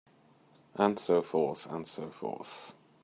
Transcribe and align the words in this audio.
And 0.77 0.97
so 0.97 1.21
forth 1.21 1.67
and 1.67 1.85
so 1.85 2.09
forth. 2.09 2.73